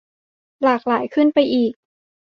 [0.63, 1.73] หลากหลายขึ้นไปอีก